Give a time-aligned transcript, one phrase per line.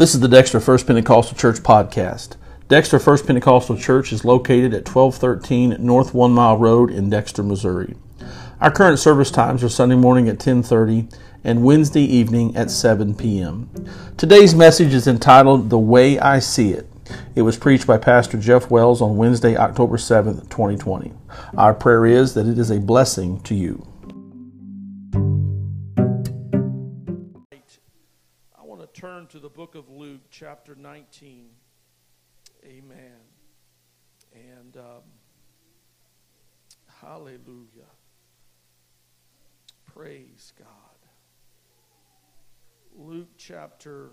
[0.00, 2.38] This is the Dexter First Pentecostal Church podcast.
[2.68, 7.96] Dexter First Pentecostal Church is located at 1213 North One Mile Road in Dexter, Missouri.
[8.62, 11.06] Our current service times are Sunday morning at 1030
[11.44, 13.68] and Wednesday evening at 7 p.m.
[14.16, 16.90] Today's message is entitled The Way I See It.
[17.34, 21.12] It was preached by Pastor Jeff Wells on Wednesday, October 7th, 2020.
[21.58, 23.86] Our prayer is that it is a blessing to you.
[29.60, 31.50] Book of Luke, chapter 19.
[32.64, 33.20] Amen.
[34.32, 35.02] And um,
[37.02, 37.90] hallelujah.
[39.84, 40.66] Praise God.
[42.96, 44.12] Luke chapter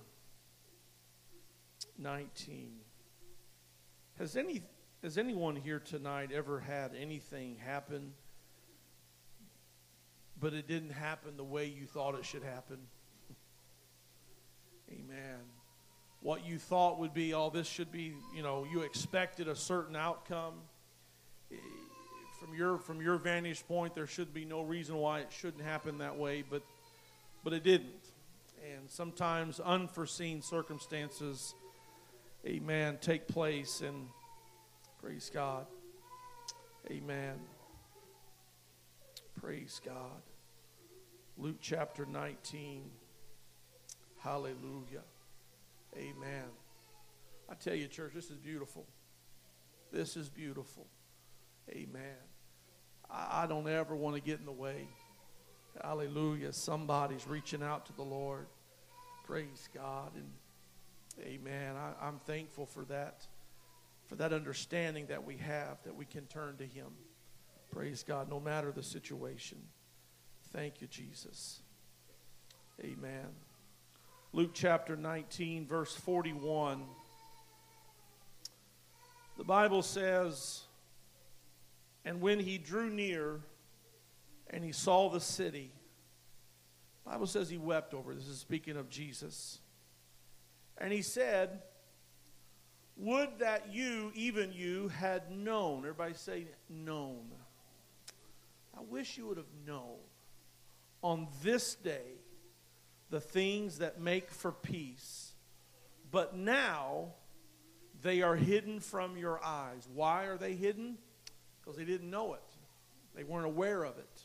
[1.97, 2.73] 19.
[4.19, 4.63] Has any
[5.01, 8.11] has anyone here tonight ever had anything happen
[10.37, 12.79] but it didn't happen the way you thought it should happen?
[14.91, 15.39] Amen.
[16.21, 19.95] What you thought would be, oh, this should be, you know, you expected a certain
[19.95, 20.55] outcome.
[21.51, 21.55] Eh,
[22.39, 25.99] From your from your vantage point, there should be no reason why it shouldn't happen
[25.99, 26.63] that way, but
[27.43, 28.11] but it didn't.
[28.75, 31.53] And sometimes unforeseen circumstances,
[32.45, 34.07] amen, take place and
[35.01, 35.67] praise God.
[36.89, 37.35] Amen.
[39.41, 40.21] Praise God.
[41.37, 42.89] Luke chapter 19.
[44.19, 45.03] Hallelujah.
[45.95, 46.45] Amen.
[47.49, 48.85] I tell you, church, this is beautiful.
[49.91, 50.87] This is beautiful.
[51.69, 52.17] Amen.
[53.09, 54.87] I, I don't ever want to get in the way.
[55.81, 56.51] Hallelujah.
[56.53, 58.47] Somebody's reaching out to the Lord.
[59.23, 60.11] Praise God.
[60.15, 60.31] And
[61.21, 61.75] amen.
[61.75, 63.25] I, I'm thankful for that,
[64.07, 66.87] for that understanding that we have, that we can turn to Him.
[67.71, 69.59] Praise God, no matter the situation.
[70.51, 71.61] Thank you, Jesus.
[72.83, 73.46] Amen.
[74.37, 76.83] Luke chapter 19, verse 41.
[79.35, 80.61] The Bible says,
[82.05, 83.39] And when he drew near
[84.51, 85.71] and he saw the city,
[87.03, 88.13] the Bible says he wept over.
[88.13, 89.57] This is speaking of Jesus.
[90.77, 91.63] And he said,
[92.95, 95.79] Would that you, even you, had known.
[95.79, 97.25] Everybody say, known.
[98.77, 99.97] I wish you would have known
[101.01, 102.16] on this day
[103.09, 105.33] the things that make for peace.
[106.11, 107.13] But now
[108.01, 109.87] they are hidden from your eyes.
[109.93, 110.97] Why are they hidden?
[111.59, 112.55] Because they didn't know it,
[113.15, 114.21] they weren't aware of it.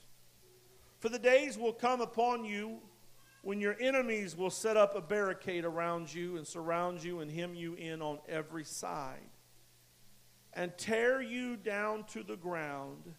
[1.00, 2.78] For the days will come upon you
[3.42, 7.56] when your enemies will set up a barricade around you and surround you and hem
[7.56, 9.18] you in on every side
[10.52, 13.14] and tear you down to the ground,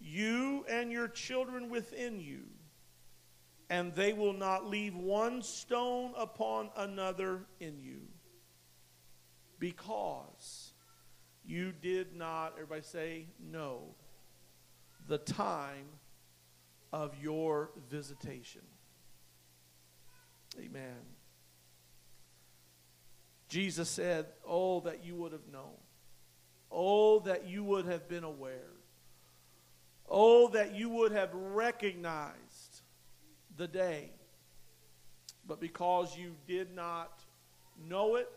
[0.00, 2.44] you and your children within you
[3.74, 8.02] and they will not leave one stone upon another in you
[9.58, 10.74] because
[11.44, 13.96] you did not, everybody say, know
[15.08, 15.86] the time
[16.92, 18.62] of your visitation.
[20.56, 21.02] Amen.
[23.48, 25.80] Jesus said, Oh, that you would have known.
[26.70, 28.70] Oh, that you would have been aware.
[30.08, 32.38] Oh, that you would have recognized
[33.56, 34.10] the day.
[35.46, 37.20] But because you did not
[37.88, 38.28] know it,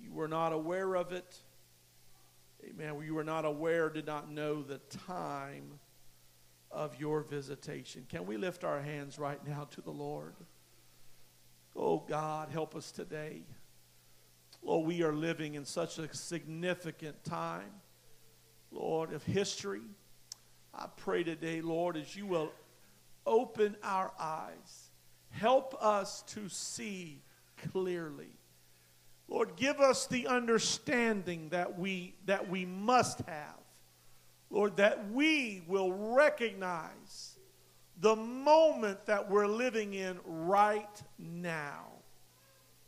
[0.00, 1.36] you were not aware of it,
[2.68, 5.78] amen, you were not aware, did not know the time
[6.70, 8.04] of your visitation.
[8.08, 10.34] Can we lift our hands right now to the Lord?
[11.76, 13.42] Oh God, help us today.
[14.62, 17.70] Lord, we are living in such a significant time,
[18.70, 19.82] Lord, of history.
[20.72, 22.50] I pray today, Lord, as you will
[23.26, 24.90] open our eyes.
[25.30, 27.22] Help us to see
[27.72, 28.38] clearly.
[29.28, 33.58] Lord, give us the understanding that we, that we must have.
[34.50, 37.38] Lord, that we will recognize
[38.00, 41.86] the moment that we're living in right now.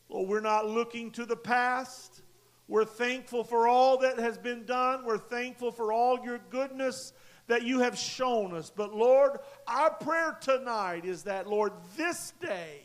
[0.08, 2.22] Lord, we're not looking to the past.
[2.69, 5.05] We're thankful for all that has been done.
[5.05, 7.12] We're thankful for all your goodness
[7.48, 8.70] that you have shown us.
[8.75, 12.81] But Lord, our prayer tonight is that, Lord, this day,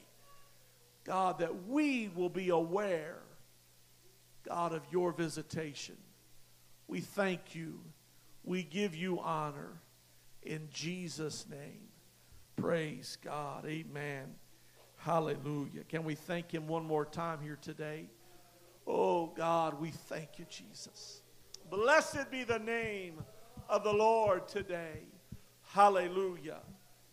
[1.03, 3.17] God, that we will be aware,
[4.47, 5.97] God, of your visitation.
[6.87, 7.79] We thank you.
[8.43, 9.81] We give you honor
[10.43, 11.87] in Jesus' name.
[12.55, 13.65] Praise God.
[13.65, 14.35] Amen.
[14.97, 15.83] Hallelujah.
[15.89, 18.05] Can we thank him one more time here today?
[18.85, 21.21] Oh, God, we thank you, Jesus.
[21.69, 23.23] Blessed be the name
[23.71, 24.99] of the Lord today.
[25.69, 26.59] Hallelujah.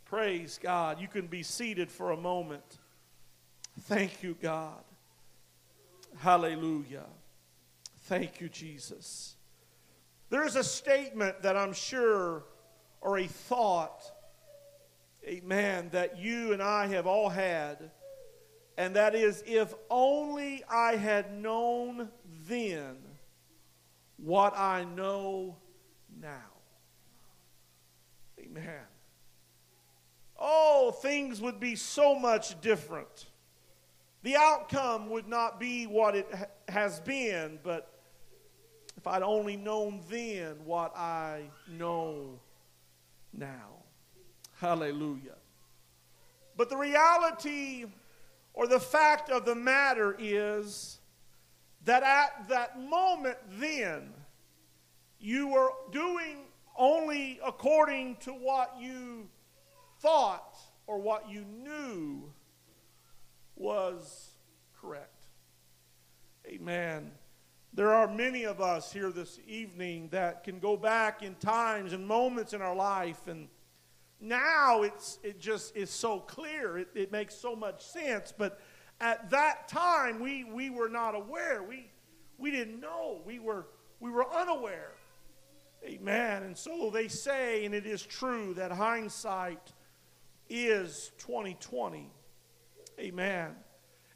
[0.05, 1.01] Praise God.
[1.01, 2.79] You can be seated for a moment.
[3.83, 4.83] Thank you, God.
[6.17, 7.07] Hallelujah.
[8.07, 9.37] Thank you, Jesus.
[10.31, 12.43] There's a statement that I'm sure,
[13.01, 14.03] or a thought,
[15.25, 17.93] amen, that you and I have all had,
[18.77, 22.09] and that is if only I had known
[22.49, 22.97] then
[24.17, 25.57] what I know
[26.21, 26.53] now.
[28.39, 28.85] Amen.
[30.39, 33.27] Oh, things would be so much different.
[34.23, 37.91] The outcome would not be what it ha- has been, but
[38.97, 42.39] if I'd only known then what I know
[43.33, 43.85] now.
[44.59, 45.37] Hallelujah.
[46.57, 47.87] But the reality
[48.55, 50.99] or the fact of the matter is
[51.85, 54.13] that at that moment then,
[55.21, 56.45] you were doing
[56.77, 59.29] only according to what you
[60.01, 60.57] thought
[60.87, 62.33] or what you knew
[63.57, 64.31] was
[64.81, 65.27] correct.
[66.47, 67.11] Amen.
[67.75, 72.07] There are many of us here this evening that can go back in times and
[72.07, 73.49] moments in our life, and
[74.21, 76.79] now it's, it just is so clear.
[76.79, 78.33] It, it makes so much sense.
[78.37, 78.61] But
[79.01, 81.63] at that time, we, we were not aware.
[81.63, 81.91] We,
[82.39, 83.21] we didn't know.
[83.25, 83.67] We were,
[84.01, 84.93] we were unaware.
[85.89, 86.43] Amen.
[86.43, 89.73] And so they say, and it is true, that hindsight
[90.51, 92.11] is 2020.
[92.99, 93.55] Amen.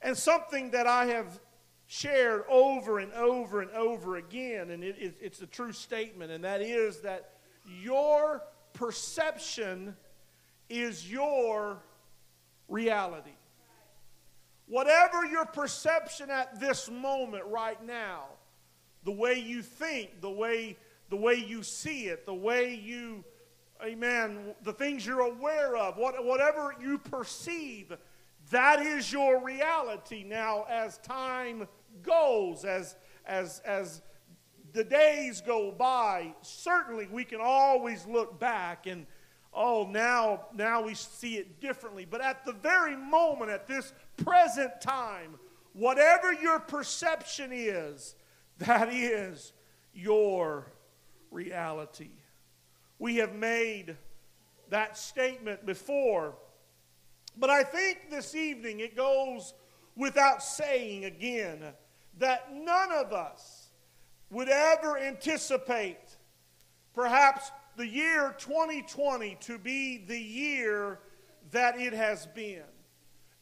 [0.03, 1.41] And something that I have
[1.87, 6.45] shared over and over and over again, and it, it, it's a true statement, and
[6.45, 7.33] that is that
[7.81, 8.43] your
[8.75, 9.97] perception
[10.69, 11.83] is your
[12.69, 13.37] reality.
[14.67, 18.25] Whatever your perception at this moment, right now,
[19.05, 20.77] the way you think, the way,
[21.12, 23.23] the way you see it, the way you,
[23.85, 27.93] amen, the things you're aware of, what, whatever you perceive,
[28.50, 30.25] that is your reality.
[30.26, 31.69] Now, as time
[32.03, 34.00] goes, as, as, as
[34.73, 39.05] the days go by, certainly we can always look back and,
[39.53, 42.06] oh, now, now we see it differently.
[42.11, 45.38] But at the very moment, at this present time,
[45.75, 48.14] whatever your perception is,
[48.61, 49.53] that is
[49.93, 50.72] your
[51.32, 52.11] reality.
[52.99, 53.96] We have made
[54.70, 56.34] that statement before,
[57.37, 59.55] but I think this evening it goes
[59.96, 61.62] without saying again
[62.19, 63.70] that none of us
[64.31, 66.17] would ever anticipate
[66.94, 71.00] perhaps the year 2020 to be the year
[71.50, 72.62] that it has been.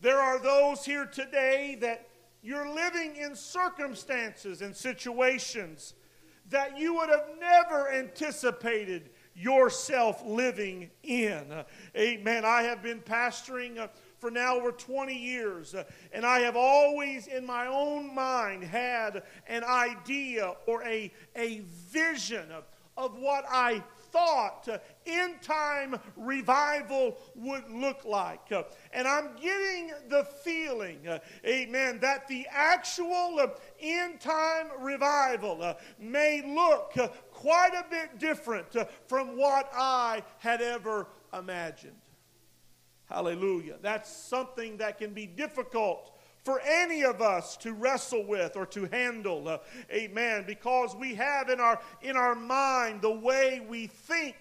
[0.01, 2.09] There are those here today that
[2.43, 5.95] you're living in circumstances and situations
[6.51, 11.47] that you would have never anticipated yourself living in.
[11.97, 12.45] Amen.
[12.45, 13.89] I have been pastoring uh,
[14.19, 19.23] for now over 20 years, uh, and I have always in my own mind had
[19.47, 22.65] an idea or a, a vision of,
[22.97, 28.53] of what I thought uh, end time revival would look like.
[28.53, 33.41] Uh, and I'm getting the feeling, uh, amen, that the actual
[33.81, 36.95] end time revival may look
[37.31, 38.75] quite a bit different
[39.07, 41.95] from what I had ever imagined.
[43.11, 43.77] Hallelujah.
[43.83, 48.87] That's something that can be difficult for any of us to wrestle with or to
[48.87, 49.49] handle.
[49.49, 49.59] Uh,
[49.93, 50.45] amen.
[50.47, 54.37] Because we have in our in our mind the way we think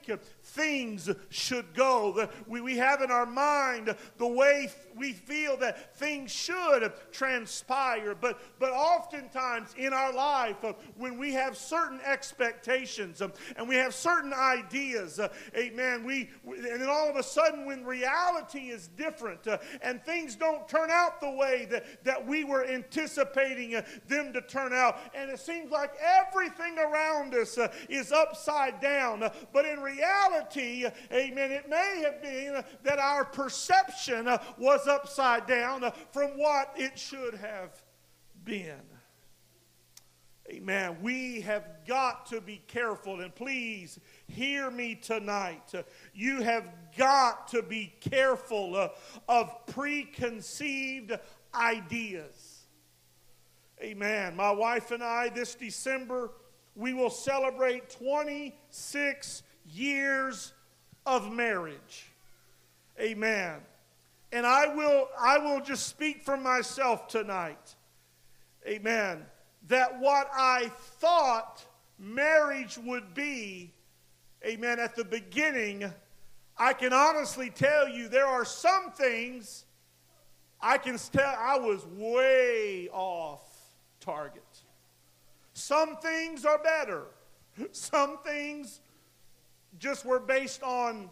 [0.50, 6.32] things should go we, we have in our mind the way we feel that things
[6.32, 13.32] should transpire but but oftentimes in our life uh, when we have certain expectations um,
[13.58, 17.86] and we have certain ideas uh, amen we and then all of a sudden when
[17.86, 22.66] reality is different uh, and things don't turn out the way that that we were
[22.66, 24.98] anticipating them to turn out.
[25.14, 27.58] And it seems like everything around us
[27.90, 29.30] is upside down.
[29.54, 30.39] But in reality,
[31.12, 34.26] amen, it may have been that our perception
[34.58, 37.82] was upside down from what it should have
[38.44, 38.82] been.
[40.52, 40.98] Amen.
[41.04, 45.72] We have got to be careful, and please hear me tonight.
[46.14, 46.68] You have
[46.98, 48.90] got to be careful
[49.28, 51.14] of preconceived
[51.54, 52.64] ideas.
[53.82, 54.36] Amen.
[54.36, 56.32] My wife and I, this December,
[56.76, 60.54] we will celebrate 26 years
[61.06, 62.12] of marriage.
[63.00, 63.60] Amen.
[64.32, 67.76] And I will, I will just speak for myself tonight.
[68.68, 69.26] Amen.
[69.68, 71.66] That what I thought
[71.98, 73.74] marriage would be,
[74.46, 75.92] amen, at the beginning,
[76.58, 79.66] I can honestly tell you there are some things
[80.62, 83.42] I can tell I was way off
[84.00, 84.44] target.
[85.54, 87.04] Some things are better.
[87.72, 88.80] Some things
[89.78, 91.10] just were based on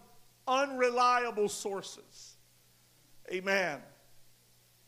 [0.48, 2.38] unreliable sources.
[3.32, 3.80] Amen.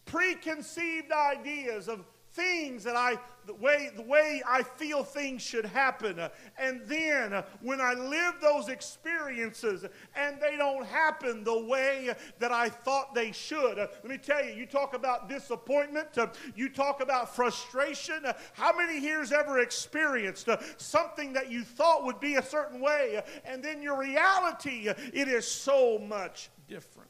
[0.06, 6.20] Preconceived ideas of things that I, the way, the way I feel things should happen.
[6.58, 12.52] And then uh, when I live those experiences and they don't happen the way that
[12.52, 13.80] I thought they should.
[13.80, 18.24] Uh, let me tell you, you talk about disappointment, uh, you talk about frustration.
[18.54, 23.64] How many here's ever experienced something that you thought would be a certain way and
[23.64, 27.10] then your reality, it is so much different?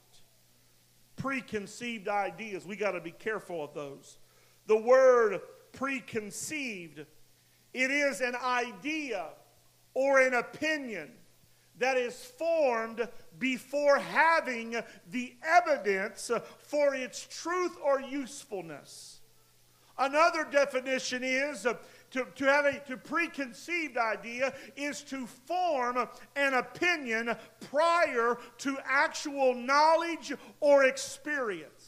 [1.17, 4.18] Preconceived ideas, we got to be careful of those
[4.69, 5.41] the word
[5.73, 7.03] preconceived.
[7.73, 9.25] It is an idea
[9.95, 11.09] or an opinion
[11.79, 13.07] that is formed
[13.39, 14.75] before having
[15.09, 19.21] the evidence for its truth or usefulness.
[19.97, 21.73] Another definition is uh,
[22.11, 27.35] to, to have a to preconceived idea is to form an opinion
[27.69, 31.78] prior to actual knowledge or experience.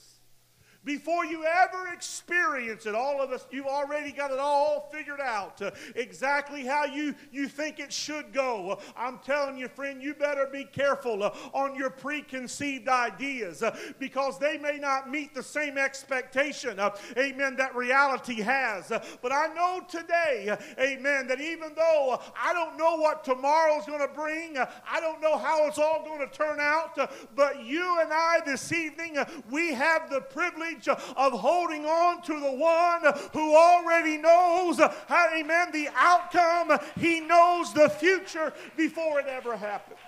[0.84, 5.62] Before you ever experience it, all of us, you've already got it all figured out
[5.62, 8.80] uh, exactly how you, you think it should go.
[8.98, 14.40] I'm telling you, friend, you better be careful uh, on your preconceived ideas uh, because
[14.40, 18.92] they may not meet the same expectation, uh, amen, that reality has.
[18.92, 23.86] Uh, but I know today, uh, amen, that even though I don't know what tomorrow's
[23.86, 26.98] going to bring, I don't know how it's all going to turn out,
[27.36, 29.18] but you and I this evening,
[29.52, 33.02] we have the privilege of holding on to the one
[33.34, 36.80] who already knows, amen, the outcome.
[37.00, 40.00] He knows the future before it ever happens.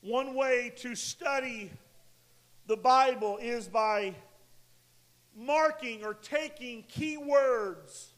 [0.00, 1.70] One way to study
[2.66, 4.14] the Bible is by
[5.36, 8.10] marking or taking key words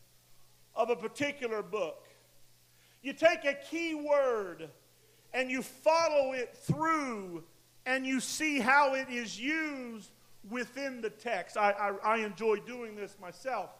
[0.75, 2.06] of a particular book.
[3.02, 4.68] You take a key word
[5.32, 7.44] and you follow it through
[7.88, 10.11] and you see how it is used
[10.50, 11.57] within the text.
[11.57, 13.71] I, I, I, enjoy doing this myself.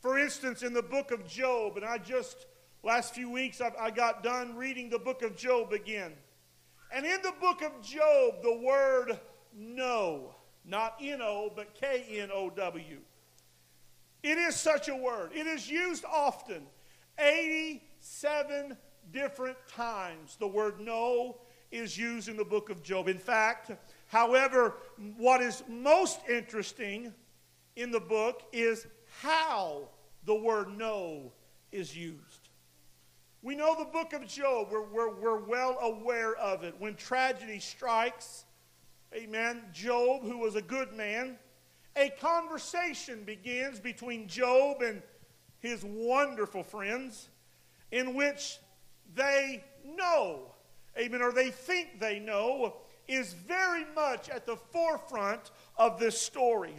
[0.00, 2.46] For instance, in the book of Job, and I just,
[2.82, 6.14] last few weeks, I, I got done reading the book of Job again.
[6.90, 9.20] And in the book of Job, the word
[9.54, 12.98] know, not N O, but K N O W.
[14.22, 15.32] It is such a word.
[15.34, 16.62] It is used often,
[17.18, 18.78] 87
[19.12, 20.36] different times.
[20.40, 21.36] The word know
[21.76, 23.08] is used in the book of Job.
[23.08, 23.70] In fact,
[24.06, 24.74] however,
[25.16, 27.12] what is most interesting
[27.76, 28.86] in the book is
[29.20, 29.88] how
[30.24, 31.32] the word know
[31.72, 32.48] is used.
[33.42, 36.74] We know the book of Job, we're, we're, we're well aware of it.
[36.78, 38.44] When tragedy strikes,
[39.14, 41.38] amen, Job, who was a good man,
[41.94, 45.02] a conversation begins between Job and
[45.60, 47.28] his wonderful friends
[47.92, 48.58] in which
[49.14, 50.55] they know
[50.98, 52.76] amen, or they think they know,
[53.08, 56.74] is very much at the forefront of this story.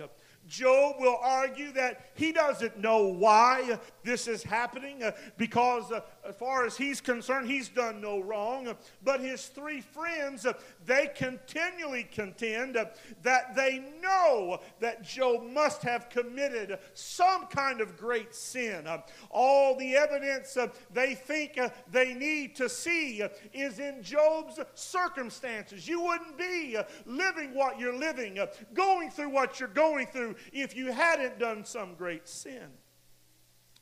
[0.48, 6.36] Job will argue that he doesn't know why this is happening uh, because, uh, as
[6.36, 8.76] far as he's concerned, he's done no wrong.
[9.04, 10.46] But his three friends,
[10.86, 18.36] they continually contend that they know that Job must have committed some kind of great
[18.36, 18.88] sin.
[19.30, 20.58] All the evidence
[20.94, 21.60] they think
[21.92, 25.88] they need to see is in Job's circumstances.
[25.88, 28.40] You wouldn't be living what you're living,
[28.74, 32.64] going through what you're going through if you hadn't done some great sin.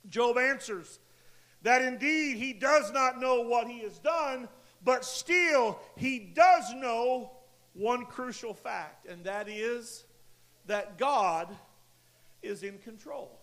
[0.07, 0.99] Job answers
[1.65, 4.47] that indeed he does not know what he has done,
[4.83, 7.31] but still he does know
[7.73, 10.05] one crucial fact, and that is
[10.67, 11.55] that God
[12.43, 13.39] is in control.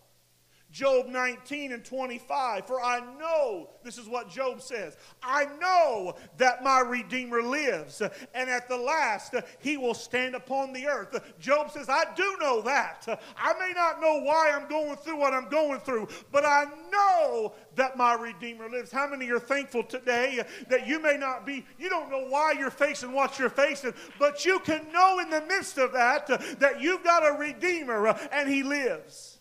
[0.72, 2.66] Job 19 and 25.
[2.66, 8.50] For I know, this is what Job says, I know that my Redeemer lives, and
[8.50, 11.20] at the last he will stand upon the earth.
[11.38, 13.06] Job says, I do know that.
[13.36, 17.52] I may not know why I'm going through what I'm going through, but I know
[17.76, 18.90] that my Redeemer lives.
[18.90, 22.70] How many are thankful today that you may not be, you don't know why you're
[22.70, 26.26] facing what you're facing, but you can know in the midst of that
[26.60, 29.38] that you've got a Redeemer and he lives.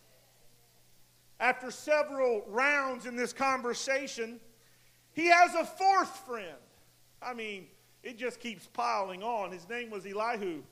[1.42, 4.38] After several rounds in this conversation,
[5.12, 6.56] he has a fourth friend.
[7.20, 7.66] I mean,
[8.04, 9.50] it just keeps piling on.
[9.50, 10.62] His name was Elihu.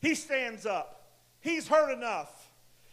[0.00, 1.12] He stands up.
[1.38, 2.50] He's heard enough.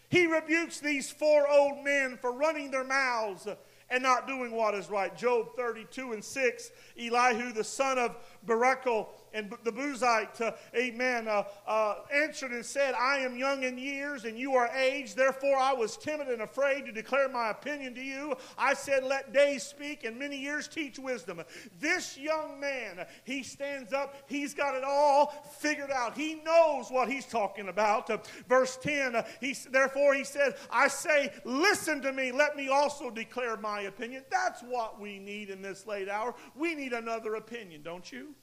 [0.10, 3.48] He rebukes these four old men for running their mouths
[3.90, 5.18] and not doing what is right.
[5.18, 11.44] Job 32 and 6, Elihu, the son of Barachel, and the Buzite, uh, amen, uh,
[11.68, 15.18] uh, answered and said, I am young in years and you are aged.
[15.18, 18.36] Therefore, I was timid and afraid to declare my opinion to you.
[18.58, 21.42] I said, Let days speak and many years teach wisdom.
[21.80, 24.16] This young man, he stands up.
[24.28, 26.16] He's got it all figured out.
[26.16, 28.10] He knows what he's talking about.
[28.10, 32.32] Uh, verse 10, uh, he, therefore, he said, I say, Listen to me.
[32.32, 34.24] Let me also declare my opinion.
[34.30, 36.36] That's what we need in this late hour.
[36.56, 38.36] We need another opinion, don't you?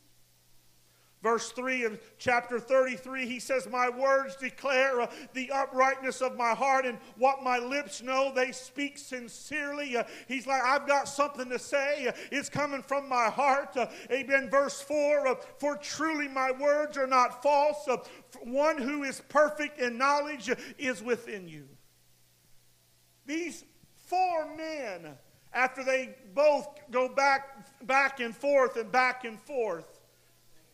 [1.22, 6.54] Verse 3 of chapter 33, he says, My words declare uh, the uprightness of my
[6.54, 9.98] heart, and what my lips know, they speak sincerely.
[9.98, 12.06] Uh, he's like, I've got something to say.
[12.06, 13.76] Uh, it's coming from my heart.
[14.10, 14.48] Amen.
[14.48, 17.86] Verse 4 uh, For truly my words are not false.
[18.42, 21.68] One who is perfect in knowledge is within you.
[23.26, 23.64] These
[24.06, 25.18] four men,
[25.52, 29.99] after they both go back, back and forth and back and forth,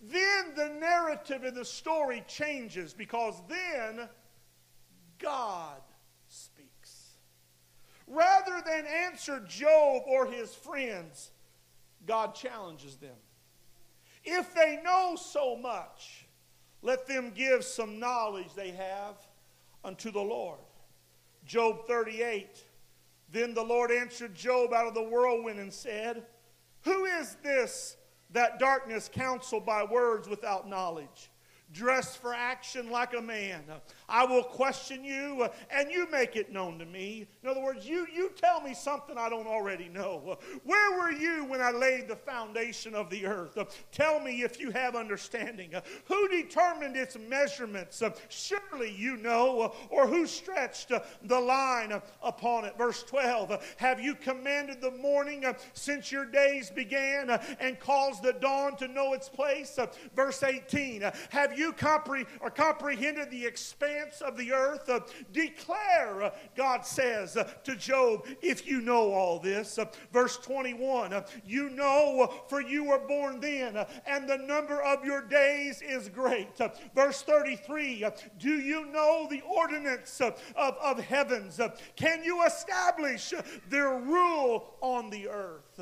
[0.02, 4.08] then the narrative in the story changes because then
[5.18, 5.80] God
[6.28, 7.12] speaks.
[8.06, 11.30] Rather than answer Job or his friends,
[12.06, 13.16] God challenges them.
[14.24, 16.26] If they know so much,
[16.82, 19.16] let them give some knowledge they have
[19.84, 20.58] unto the Lord.
[21.44, 22.62] Job 38.
[23.32, 26.24] Then the Lord answered Job out of the whirlwind and said,
[26.82, 27.95] Who is this
[28.30, 31.30] that darkness counsel by words without knowledge
[31.72, 33.62] dressed for action like a man.
[34.08, 37.26] I will question you uh, and you make it known to me.
[37.42, 40.38] In other words, you, you tell me something I don't already know.
[40.64, 43.58] Where were you when I laid the foundation of the earth?
[43.90, 45.72] Tell me if you have understanding.
[46.06, 48.02] Who determined its measurements?
[48.28, 49.74] Surely you know.
[49.90, 50.92] Or who stretched
[51.24, 52.78] the line upon it?
[52.78, 58.76] Verse 12 Have you commanded the morning since your days began and caused the dawn
[58.76, 59.78] to know its place?
[60.14, 64.88] Verse 18 Have you compre- or comprehended the expanse of the earth?
[64.88, 65.00] Uh,
[65.32, 69.78] declare, uh, God says uh, to Job, if you know all this.
[70.12, 75.22] Verse 21 uh, You know, for you were born then, and the number of your
[75.22, 76.48] days is great.
[76.94, 78.04] verse 33
[78.38, 81.60] Do you know the ordinance of, of heavens?
[81.96, 83.32] Can you establish
[83.68, 85.80] their rule on the earth?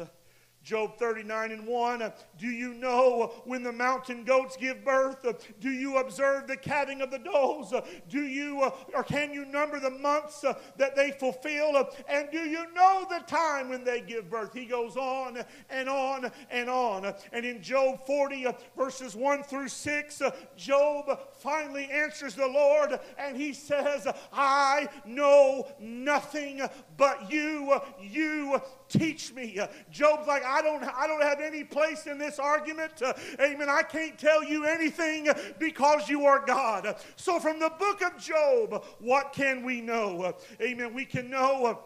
[0.65, 2.13] Job 39 and 1.
[2.39, 5.25] Do you know when the mountain goats give birth?
[5.61, 7.73] Do you observe the calving of the does?
[8.09, 10.45] Do you or can you number the months
[10.77, 11.89] that they fulfill?
[12.09, 14.55] And do you know the time when they give birth?
[14.55, 17.15] He goes on and on and on.
[17.33, 18.47] And in Job 40,
[18.77, 20.23] verses 1 through 6,
[20.57, 26.63] Job finally answers the Lord and he says, I know nothing
[26.97, 27.79] but you.
[28.01, 29.61] You teach me.
[29.91, 33.03] Job's like, I don't, I don't have any place in this argument.
[33.41, 33.69] Amen.
[33.69, 36.97] I can't tell you anything because you are God.
[37.17, 40.33] So, from the book of Job, what can we know?
[40.61, 40.95] amen.
[40.95, 41.81] We can know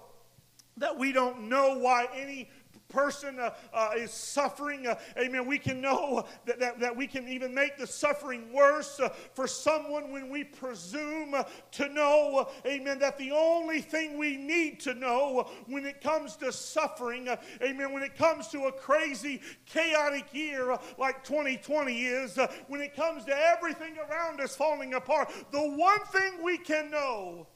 [0.76, 2.50] that we don't know why any
[2.88, 7.29] person uh, uh, is suffering, uh, amen, we can know that, that, that, we can
[7.29, 11.35] even make the suffering worse uh, for someone when we presume
[11.70, 16.51] to know, amen, that the only thing we need to know when it comes to
[16.51, 22.38] suffering, uh, amen, when it comes to a crazy, chaotic year uh, like 2020 is,
[22.68, 27.46] when it comes to everything around us falling apart, the one thing we can know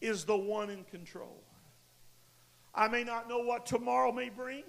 [0.00, 1.42] is the one in control.
[2.74, 4.64] I may not know what tomorrow may bring.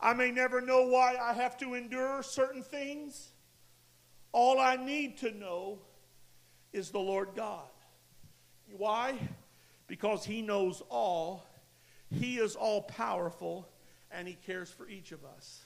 [0.00, 3.32] I may never know why I have to endure certain things.
[4.32, 5.78] All I need to know
[6.72, 7.68] is the Lord God.
[8.76, 9.14] Why?
[9.86, 11.46] Because He knows all,
[12.10, 13.68] He is all powerful,
[14.10, 15.62] and He cares for each of us.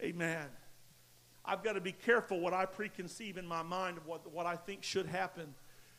[0.00, 0.46] Amen.
[1.44, 4.56] I've got to be careful what I preconceive in my mind of what, what I
[4.56, 5.54] think should happen.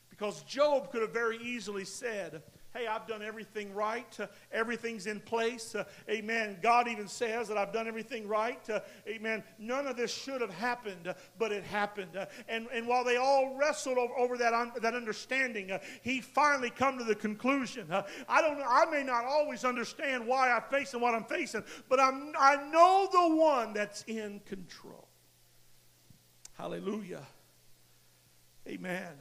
[0.09, 4.19] Because Job could have very easily said, hey, I've done everything right.
[4.19, 5.75] Uh, everything's in place.
[5.75, 6.57] Uh, amen.
[6.61, 8.67] God even says that I've done everything right.
[8.69, 9.43] Uh, amen.
[9.59, 12.15] None of this should have happened, uh, but it happened.
[12.15, 16.21] Uh, and, and while they all wrestled over, over that, un, that understanding, uh, he
[16.21, 17.87] finally come to the conclusion.
[18.27, 22.33] I don't I may not always understand why I'm facing what I'm facing, but I'm,
[22.39, 25.07] I know the one that's in control.
[26.53, 27.25] Hallelujah.
[28.67, 29.13] Amen.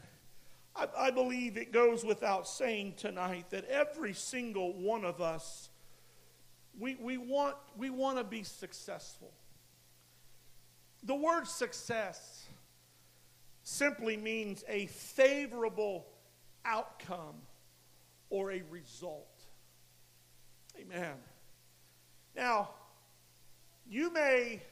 [0.74, 5.68] I, I believe it goes without saying tonight that every single one of us,
[6.78, 9.32] we, we, want, we want to be successful.
[11.02, 12.46] The word success
[13.64, 16.06] simply means a favorable
[16.64, 17.34] outcome
[18.30, 19.28] or a result.
[20.80, 21.14] Amen.
[22.34, 22.70] Now,
[23.88, 24.62] you may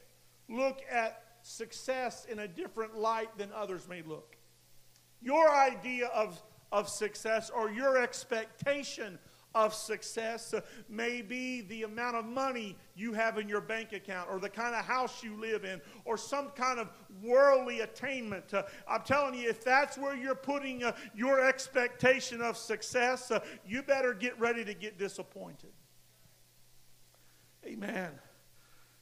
[0.49, 4.30] look at success in a different light than others may look.
[5.21, 9.19] Your idea of, of success or your expectation
[9.53, 14.29] of success uh, may be the amount of money you have in your bank account
[14.31, 16.89] or the kind of house you live in or some kind of
[17.21, 18.53] worldly attainment.
[18.53, 23.41] Uh, I'm telling you, if that's where you're putting uh, your expectation of success, uh,
[23.65, 25.71] you better get ready to get disappointed.
[27.65, 28.11] Amen.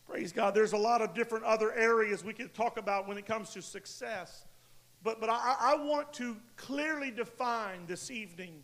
[0.05, 0.55] Praise God.
[0.55, 3.61] There's a lot of different other areas we could talk about when it comes to
[3.61, 4.45] success.
[5.03, 8.63] But, but I, I want to clearly define this evening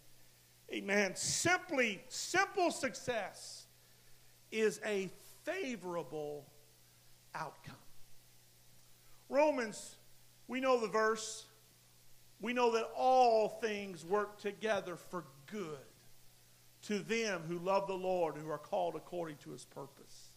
[0.73, 1.15] Amen.
[1.15, 3.67] Simply, simple success
[4.51, 5.09] is a
[5.43, 6.45] favorable
[7.33, 7.75] outcome.
[9.29, 9.95] Romans,
[10.47, 11.45] we know the verse.
[12.41, 15.77] We know that all things work together for good
[16.83, 20.29] to them who love the Lord, who are called according to his purpose.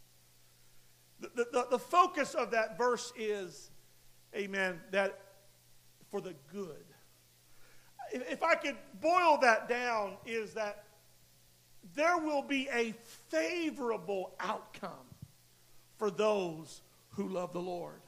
[1.20, 3.70] The, the, the focus of that verse is,
[4.34, 5.18] amen, that
[6.10, 6.84] for the good
[8.12, 10.84] if I could boil that down, is that
[11.94, 12.94] there will be a
[13.28, 14.90] favorable outcome
[15.96, 18.00] for those who love the Lord.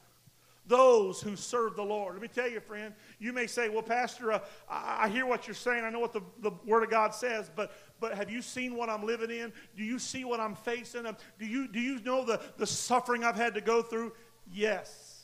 [0.67, 2.13] Those who serve the Lord.
[2.13, 5.55] Let me tell you, friend, you may say, Well, Pastor, uh, I, hear what you're
[5.55, 5.83] saying.
[5.83, 8.87] I know what the, the Word of God says, but, but have you seen what
[8.87, 9.51] I'm living in?
[9.75, 11.03] Do you see what I'm facing?
[11.39, 14.13] Do you, do you know the, the suffering I've had to go through?
[14.53, 15.23] Yes.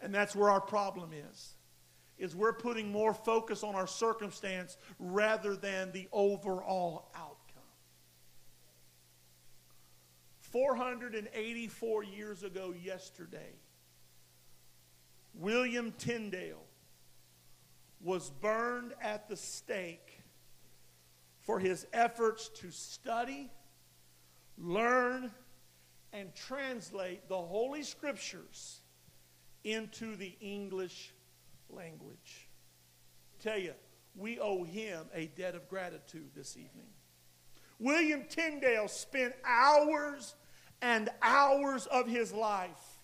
[0.00, 1.53] And that's where our problem is
[2.18, 7.38] is we're putting more focus on our circumstance rather than the overall outcome.
[10.40, 13.54] 484 years ago, yesterday,
[15.34, 16.62] William Tyndale
[18.00, 20.20] was burned at the stake
[21.40, 23.50] for his efforts to study,
[24.56, 25.30] learn,
[26.12, 28.82] and translate the Holy Scriptures
[29.64, 31.13] into the English
[31.74, 32.48] language.
[33.42, 33.74] Tell you,
[34.16, 36.88] we owe him a debt of gratitude this evening.
[37.78, 40.34] William Tyndale spent hours
[40.80, 43.00] and hours of his life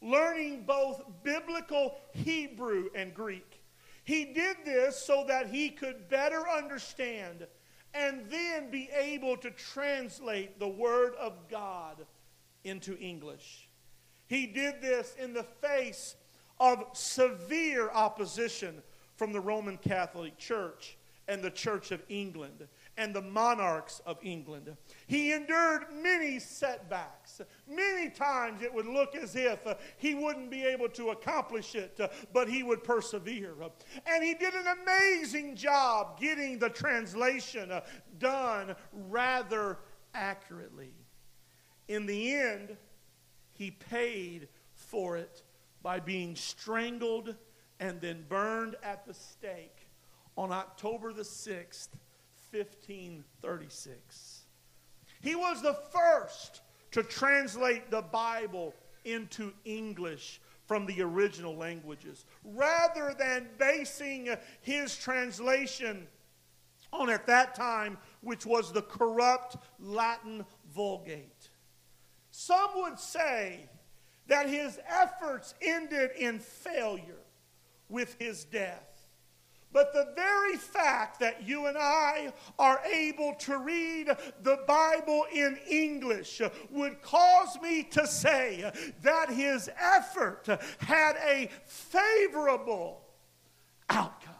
[0.00, 3.62] learning both biblical Hebrew and Greek.
[4.04, 7.46] He did this so that he could better understand
[7.94, 12.04] and then be able to translate the Word of God
[12.64, 13.68] into English.
[14.26, 16.16] He did this in the face
[16.60, 18.82] of severe opposition
[19.16, 20.96] from the Roman Catholic Church
[21.28, 24.76] and the Church of England and the monarchs of England.
[25.06, 27.40] He endured many setbacks.
[27.68, 31.98] Many times it would look as if uh, he wouldn't be able to accomplish it,
[31.98, 33.54] uh, but he would persevere.
[34.06, 37.80] And he did an amazing job getting the translation uh,
[38.18, 39.78] done rather
[40.14, 40.92] accurately.
[41.88, 42.76] In the end,
[43.52, 45.42] he paid for it
[45.84, 47.36] by being strangled
[47.78, 49.86] and then burned at the stake
[50.36, 51.90] on October the 6th,
[52.50, 54.40] 1536.
[55.20, 63.14] He was the first to translate the Bible into English from the original languages rather
[63.18, 66.06] than basing his translation
[66.94, 71.50] on at that time, which was the corrupt Latin Vulgate.
[72.30, 73.68] Some would say
[74.26, 77.22] that his efforts ended in failure
[77.88, 78.94] with his death.
[79.74, 84.08] But the very fact that you and I are able to read
[84.42, 88.70] the Bible in English would cause me to say
[89.02, 90.46] that his effort
[90.78, 93.02] had a favorable
[93.90, 94.32] outcome.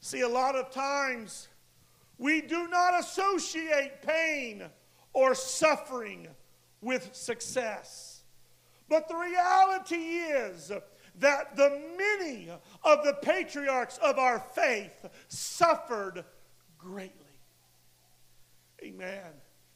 [0.00, 1.48] See, a lot of times
[2.16, 4.64] we do not associate pain
[5.12, 6.26] or suffering
[6.80, 8.22] with success.
[8.88, 10.72] But the reality is
[11.18, 12.48] that the many
[12.82, 16.24] of the patriarchs of our faith suffered
[16.78, 17.14] greatly.
[18.82, 19.26] Amen.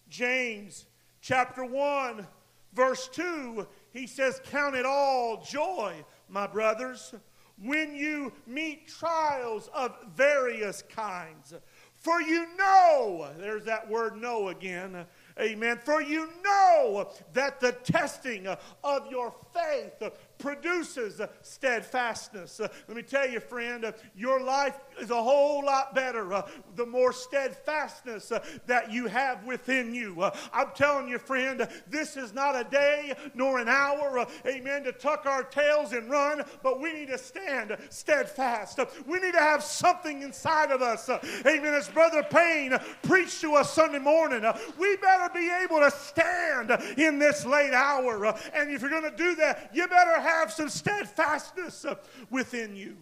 [0.09, 0.87] James
[1.21, 2.27] chapter 1,
[2.73, 7.15] verse 2, he says, Count it all joy, my brothers,
[7.63, 11.55] when you meet trials of various kinds.
[11.95, 15.07] For you know, there's that word know again
[15.41, 15.79] Amen.
[15.85, 22.61] For you know that the testing of your faith produces steadfastness.
[22.61, 26.49] Uh, let me tell you, friend, uh, your life is a whole lot better uh,
[26.77, 30.21] the more steadfastness uh, that you have within you.
[30.21, 34.85] Uh, I'm telling you, friend, this is not a day nor an hour, uh, amen,
[34.85, 38.79] to tuck our tails and run, but we need to stand steadfast.
[39.07, 41.09] we need to have something inside of us.
[41.47, 41.75] amen.
[41.75, 44.43] As Brother Payne preached to us Sunday morning,
[44.79, 48.35] we better be able to stand in this late hour.
[48.55, 51.87] And if you're going to do that, you better have some steadfastness
[52.31, 52.97] within you.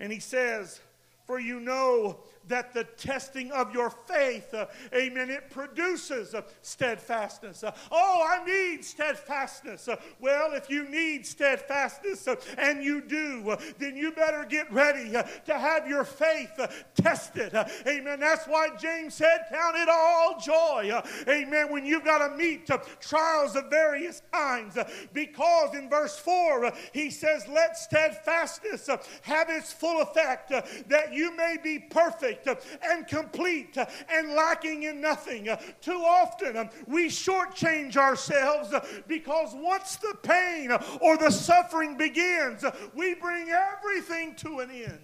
[0.00, 0.80] And he says,
[1.26, 7.62] For you know that the testing of your faith, uh, amen, it produces uh, steadfastness.
[7.62, 9.88] Uh, oh, I need steadfastness.
[9.88, 14.70] Uh, well, if you need steadfastness uh, and you do, uh, then you better get
[14.72, 16.58] ready to have your faith
[16.94, 17.54] tested.
[17.86, 18.20] amen.
[18.20, 21.00] That's why James said, Count it all joy.
[21.28, 21.70] amen.
[21.70, 22.68] When you've got to meet
[23.00, 24.76] trials of various kinds.
[25.12, 28.88] because in verse 4, he says, Let steadfastness
[29.22, 34.32] have its full effect, that you may be perfect perfect uh, and complete uh, and
[34.32, 35.48] lacking in nothing.
[35.48, 38.74] Uh, too often um, we shortchange ourselves
[39.06, 40.70] because once the pain
[41.00, 44.98] or the suffering begins, we bring everything to an end.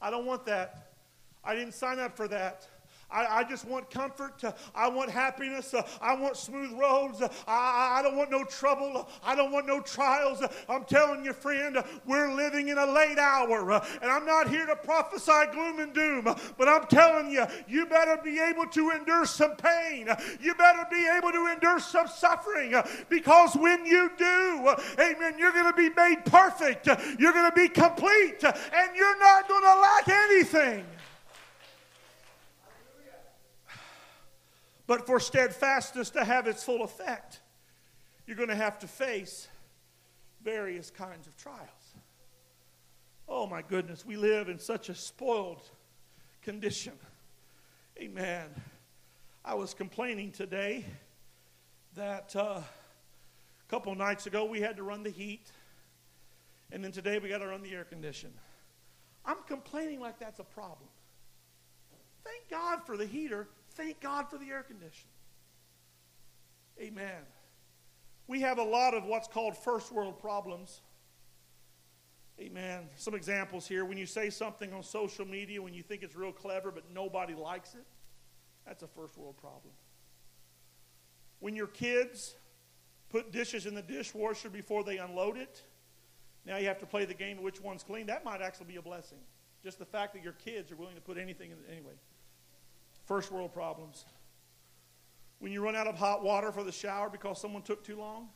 [0.00, 0.92] I don't want that.
[1.42, 2.68] I didn't sign up for that.
[3.10, 4.42] I, I just want comfort.
[4.42, 5.74] Uh, I want happiness.
[5.74, 7.22] Uh, I want smooth roads.
[7.22, 9.08] Uh, I, I don't want no trouble.
[9.24, 10.42] I don't want no trials.
[10.68, 13.72] I'm telling you, friend, we're living in a late hour.
[14.02, 18.20] And I'm not here to prophesy gloom and doom, but I'm telling you, you better
[18.22, 20.08] be able to endure some pain.
[20.40, 22.74] You better be able to endure some suffering
[23.08, 26.86] because when you do, amen, you're going to be made perfect.
[27.18, 30.84] You're going to be complete, and you're not going to lack anything.
[34.86, 37.40] But for steadfastness to have its full effect,
[38.26, 39.48] you're going to have to face
[40.42, 41.94] various kinds of trials.
[43.26, 45.62] Oh my goodness, we live in such a spoiled
[46.42, 46.92] condition.
[47.98, 48.48] Amen.
[49.44, 50.84] I was complaining today
[51.94, 52.64] that uh, a
[53.68, 55.50] couple nights ago we had to run the heat,
[56.72, 58.32] and then today we got to run the air condition.
[59.24, 60.88] I'm complaining like that's a problem.
[62.24, 65.10] Thank God for the heater Thank God for the air conditioning.
[66.80, 67.22] Amen.
[68.26, 70.80] We have a lot of what's called first world problems.
[72.40, 72.88] Amen.
[72.96, 73.84] Some examples here.
[73.84, 77.34] When you say something on social media when you think it's real clever but nobody
[77.34, 77.84] likes it,
[78.66, 79.72] that's a first world problem.
[81.40, 82.34] When your kids
[83.10, 85.62] put dishes in the dishwasher before they unload it,
[86.46, 88.06] now you have to play the game of which one's clean.
[88.06, 89.18] That might actually be a blessing.
[89.62, 91.94] Just the fact that your kids are willing to put anything in anyway.
[93.04, 94.04] First world problems.
[95.38, 98.28] When you run out of hot water for the shower because someone took too long.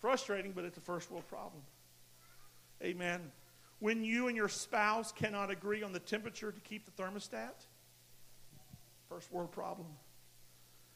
[0.00, 1.62] Frustrating, but it's a first world problem.
[2.82, 3.20] Amen.
[3.78, 7.66] When you and your spouse cannot agree on the temperature to keep the thermostat.
[9.08, 9.86] First world problem.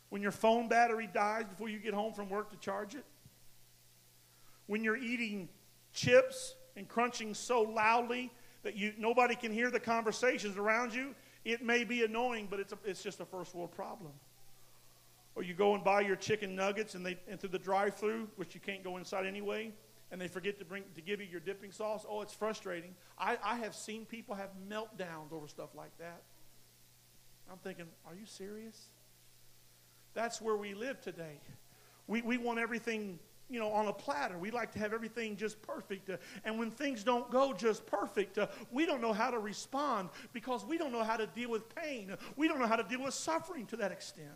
[0.09, 3.05] When your phone battery dies before you get home from work to charge it.
[4.67, 5.49] When you're eating
[5.93, 11.15] chips and crunching so loudly that you, nobody can hear the conversations around you
[11.47, 14.13] it may be annoying, but it's, a, it's just a first world problem.
[15.37, 18.55] Or you go and buy your chicken nuggets and they and through the drive-through, which
[18.55, 19.73] you can't go inside anyway,
[20.11, 22.05] and they forget to bring to give you your dipping sauce.
[22.09, 22.95] Oh, it's frustrating.
[23.17, 26.23] I, I have seen people have meltdowns over stuff like that.
[27.51, 28.89] I'm thinking, are you serious?
[30.15, 31.39] That's where we live today.
[32.09, 34.39] We, we want everything you know, on a platter.
[34.39, 36.11] We like to have everything just perfect.
[36.11, 40.09] Uh, and when things don't go just perfect, uh, we don't know how to respond
[40.33, 42.17] because we don't know how to deal with pain.
[42.37, 44.29] We don't know how to deal with suffering to that extent.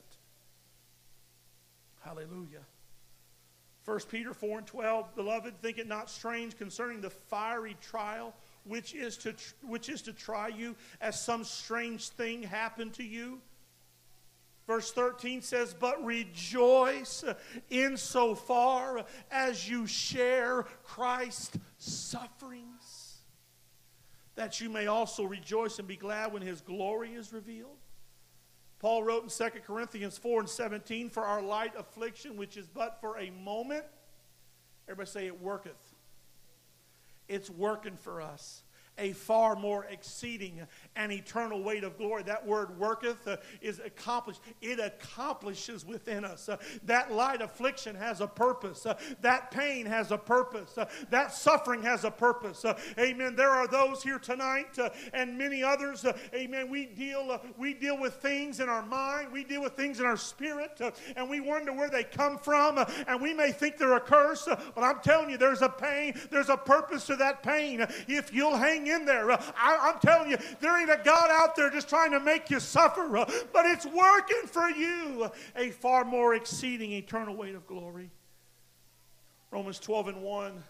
[2.01, 2.65] Hallelujah.
[3.85, 8.95] 1 Peter 4 and 12, Beloved, think it not strange concerning the fiery trial which
[8.95, 13.41] is to, which is to try you as some strange thing happened to you
[14.71, 17.25] Verse 13 says, But rejoice
[17.71, 23.19] insofar as you share Christ's sufferings,
[24.37, 27.79] that you may also rejoice and be glad when his glory is revealed.
[28.79, 33.01] Paul wrote in 2 Corinthians 4 and 17, For our light affliction, which is but
[33.01, 33.85] for a moment,
[34.87, 35.95] everybody say it worketh.
[37.27, 38.63] It's working for us
[39.01, 40.61] a far more exceeding
[40.95, 42.23] and eternal weight of glory.
[42.23, 44.41] That word worketh uh, is accomplished.
[44.61, 46.49] It accomplishes within us.
[46.49, 48.85] Uh, that light affliction has a purpose.
[48.85, 50.77] Uh, that pain has a purpose.
[50.77, 52.65] Uh, that suffering has a purpose.
[52.65, 53.35] Uh, amen.
[53.35, 56.05] There are those here tonight uh, and many others.
[56.35, 56.71] amen.
[56.71, 59.33] We deal, we deal with things in our mind.
[59.33, 60.81] We deal with things in our spirit.
[61.17, 62.85] and we wonder where they come from.
[63.09, 64.47] and we may think they're a curse.
[64.47, 66.15] but I'm telling you, there's a pain.
[66.31, 67.87] There's a purpose to that pain.
[68.07, 69.31] If you'll hang in there.
[69.31, 72.51] Uh, I, am telling you, there ain't a God out there just trying to make
[72.51, 77.67] you suffer, uh, but it's working for you a far more exceeding eternal weight of
[77.67, 78.11] glory.
[79.51, 80.65] Romans 12 and 1.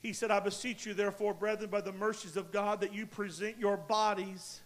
[0.00, 3.58] He said, I beseech you, therefore, brethren, by the mercies of God, that you present
[3.58, 4.60] your bodies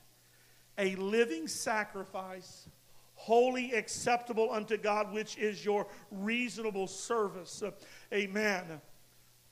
[0.79, 2.69] a living sacrifice,
[3.15, 7.63] holy acceptable unto God, which is your reasonable service.
[8.13, 8.81] Amen.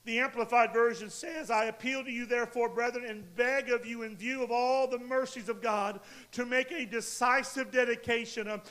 [0.06, 4.16] The Amplified Version says, I appeal to you, therefore, brethren, and beg of you, in
[4.16, 6.00] view of all the mercies of God,
[6.32, 8.62] to make a decisive dedication of,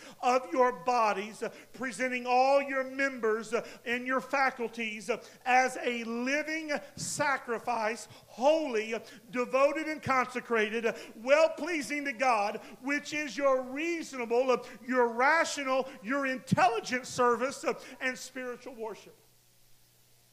[0.52, 3.54] your bodies, presenting all your members
[3.86, 5.12] and your faculties
[5.46, 8.96] as a living sacrifice, holy,
[9.32, 17.06] devoted, and consecrated, well pleasing to God, which is your reasonable, your rational, your intelligent
[17.06, 17.63] service
[18.02, 19.15] and spiritual worship.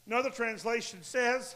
[0.07, 1.55] Another translation says,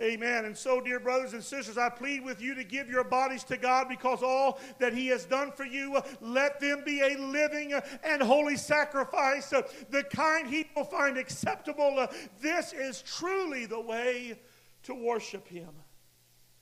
[0.00, 0.46] Amen.
[0.46, 3.58] And so, dear brothers and sisters, I plead with you to give your bodies to
[3.58, 8.22] God because all that He has done for you, let them be a living and
[8.22, 12.06] holy sacrifice, the kind He will find acceptable.
[12.40, 14.40] This is truly the way
[14.84, 15.70] to worship Him.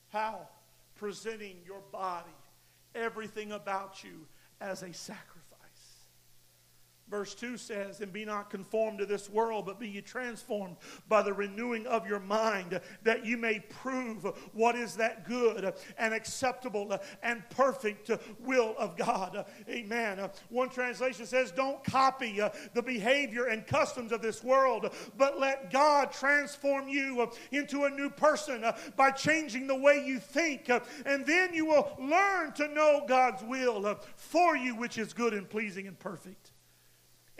[0.09, 0.49] How?
[0.95, 2.35] Presenting your body,
[2.93, 4.27] everything about you,
[4.59, 5.40] as a sacrifice.
[7.11, 10.77] Verse 2 says, And be not conformed to this world, but be ye transformed
[11.09, 16.13] by the renewing of your mind, that you may prove what is that good and
[16.13, 19.45] acceptable and perfect will of God.
[19.67, 20.29] Amen.
[20.47, 22.39] One translation says, Don't copy
[22.73, 28.09] the behavior and customs of this world, but let God transform you into a new
[28.09, 28.63] person
[28.95, 30.69] by changing the way you think.
[31.05, 35.49] And then you will learn to know God's will for you, which is good and
[35.49, 36.50] pleasing and perfect.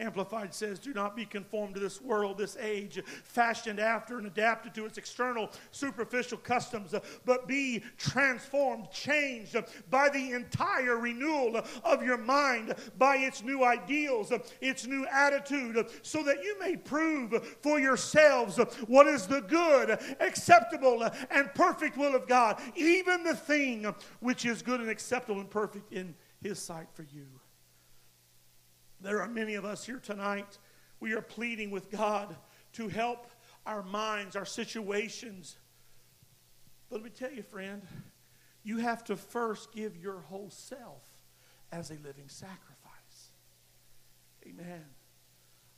[0.01, 4.73] Amplified says, Do not be conformed to this world, this age, fashioned after and adapted
[4.73, 9.55] to its external, superficial customs, but be transformed, changed
[9.89, 16.23] by the entire renewal of your mind, by its new ideals, its new attitude, so
[16.23, 22.27] that you may prove for yourselves what is the good, acceptable, and perfect will of
[22.27, 27.03] God, even the thing which is good and acceptable and perfect in His sight for
[27.03, 27.40] you.
[29.01, 30.57] There are many of us here tonight.
[30.99, 32.35] We are pleading with God
[32.73, 33.27] to help
[33.65, 35.57] our minds, our situations.
[36.89, 37.81] But let me tell you, friend,
[38.63, 41.03] you have to first give your whole self
[41.71, 43.31] as a living sacrifice.
[44.45, 44.85] Amen.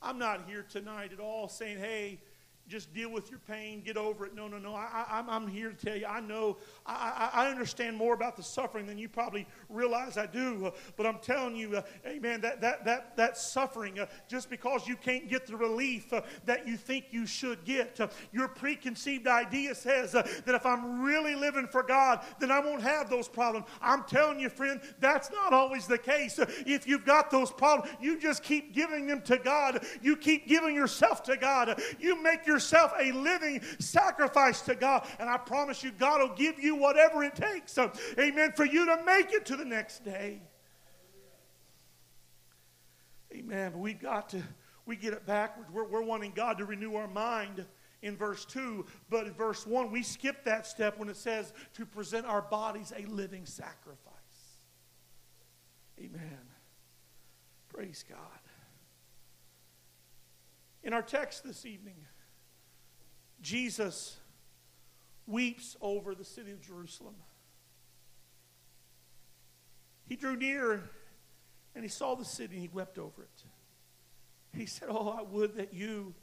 [0.02, 2.20] I'm not here tonight at all saying, hey,
[2.68, 4.34] just deal with your pain, get over it.
[4.34, 4.74] No, no, no.
[4.74, 8.44] I, I, I'm here to tell you, I know, I, I, understand more about the
[8.44, 10.68] suffering than you probably realize I do.
[10.68, 14.88] Uh, but I'm telling you, uh, amen, that, that, that, that suffering, uh, just because
[14.88, 19.28] you can't get the relief uh, that you think you should get, uh, your preconceived
[19.28, 23.28] idea says uh, that if I'm really living for God, then I won't have those
[23.28, 23.68] problems.
[23.82, 26.40] I'm telling you, friend, that's not always the case.
[26.40, 29.86] if you've got those problems, you just keep giving them to God.
[30.02, 31.82] You keep giving yourself to God.
[32.00, 35.08] You make your yourself a living sacrifice to God.
[35.20, 37.90] And I promise you, God will give you whatever it takes, uh,
[38.20, 40.42] amen, for you to make it to the next day.
[43.34, 43.72] Amen.
[43.72, 44.44] But we've got to,
[44.86, 45.70] we get it backwards.
[45.72, 47.66] We're, we're wanting God to renew our mind
[48.04, 51.86] in verse 2, but in verse 1, we skip that step when it says to
[51.86, 54.14] present our bodies a living sacrifice.
[55.98, 56.40] Amen.
[57.70, 58.20] Praise God.
[60.84, 61.96] In our text this evening,
[63.44, 64.18] Jesus
[65.28, 67.16] weeps over the city of Jerusalem.
[70.08, 70.82] He drew near
[71.76, 73.44] and he saw the city and he wept over it.
[74.58, 76.14] He said, Oh, I would that you,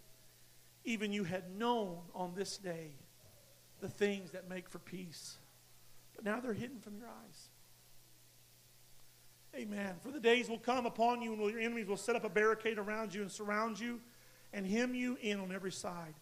[0.84, 2.92] even you, had known on this day
[3.80, 5.36] the things that make for peace.
[6.14, 7.48] But now they're hidden from your eyes.
[9.56, 9.94] Amen.
[10.02, 12.78] For the days will come upon you, and your enemies will set up a barricade
[12.78, 14.00] around you and surround you
[14.52, 16.14] and hem you in on every side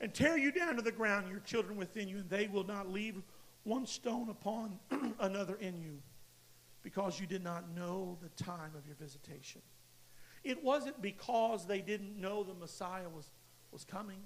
[0.00, 2.90] and tear you down to the ground, your children within you, and they will not
[2.90, 3.22] leave
[3.64, 4.78] one stone upon
[5.20, 5.98] another in you,
[6.82, 9.62] because you did not know the time of your visitation.
[10.44, 13.30] It wasn't because they didn't know the Messiah was,
[13.72, 14.20] was coming.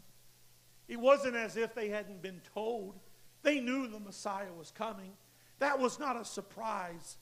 [0.88, 2.98] It wasn't as if they hadn't been told.
[3.42, 5.12] They knew the Messiah was coming.
[5.60, 7.16] That was not a surprise.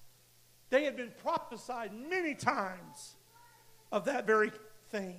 [0.71, 3.15] They had been prophesied many times
[3.93, 4.51] of that very
[4.91, 5.19] thing.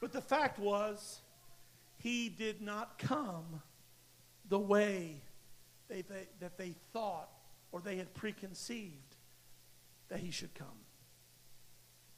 [0.00, 1.20] But the fact was,
[2.06, 3.60] he did not come
[4.48, 5.20] the way
[5.88, 7.28] they, they, that they thought
[7.72, 9.16] or they had preconceived
[10.08, 10.84] that he should come.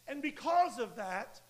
[0.06, 1.40] And because of that,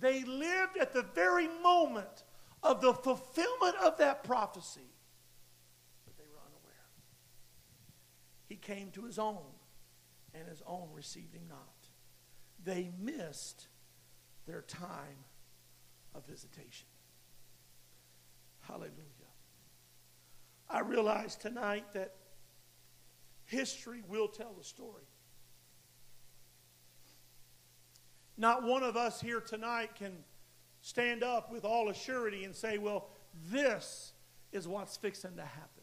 [0.00, 2.24] they lived at the very moment
[2.64, 4.90] of the fulfillment of that prophecy,
[6.04, 6.90] but they were unaware.
[8.48, 9.52] He came to his own,
[10.34, 11.88] and his own received him not.
[12.64, 13.68] They missed
[14.48, 15.22] their time
[16.12, 16.88] of visitation.
[18.68, 18.90] Hallelujah.
[20.68, 22.14] I realize tonight that
[23.44, 25.04] history will tell the story.
[28.36, 30.12] Not one of us here tonight can
[30.80, 33.08] stand up with all assurity and say, well,
[33.50, 34.12] this
[34.52, 35.82] is what's fixing to happen.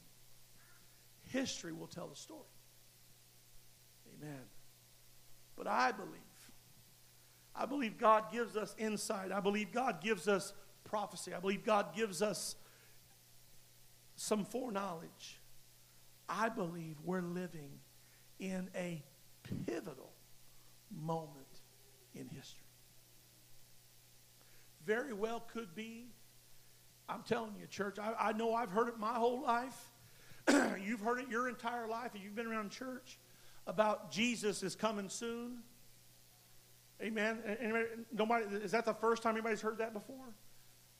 [1.23, 2.41] History will tell the story.
[4.17, 4.41] Amen.
[5.55, 6.11] But I believe,
[7.55, 9.31] I believe God gives us insight.
[9.31, 10.53] I believe God gives us
[10.83, 11.33] prophecy.
[11.33, 12.55] I believe God gives us
[14.15, 15.39] some foreknowledge.
[16.27, 17.79] I believe we're living
[18.39, 19.03] in a
[19.65, 20.13] pivotal
[20.89, 21.45] moment
[22.13, 22.65] in history.
[24.85, 26.07] Very well could be.
[27.07, 29.89] I'm telling you, church, I, I know I've heard it my whole life.
[30.83, 33.19] you've heard it your entire life, and you've been around church
[33.67, 35.59] about Jesus is coming soon.
[37.01, 37.39] Amen.
[37.59, 40.35] Anybody, nobody, is that the first time anybody's heard that before?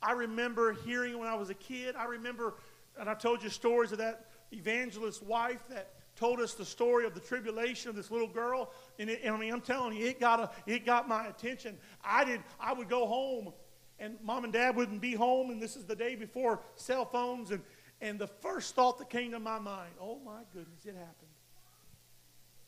[0.01, 1.95] I remember hearing when I was a kid.
[1.95, 2.55] I remember,
[3.00, 7.14] and I've told you stories of that evangelist's wife that told us the story of
[7.14, 8.72] the tribulation of this little girl.
[9.00, 11.78] And, it, and I mean, I'm telling you, it got, a, it got my attention.
[12.04, 12.42] I did.
[12.60, 13.54] I would go home,
[14.00, 17.52] and mom and dad wouldn't be home, and this is the day before cell phones.
[17.52, 17.62] And,
[18.02, 21.16] and the first thought that came to my mind, oh my goodness, it happened.